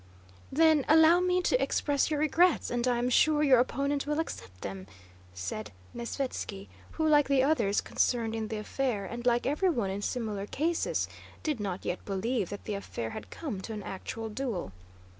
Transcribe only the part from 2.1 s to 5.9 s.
regrets, and I am sure your opponent will accept them," said